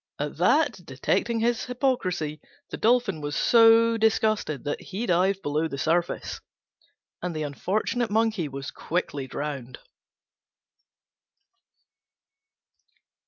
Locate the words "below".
5.43-5.67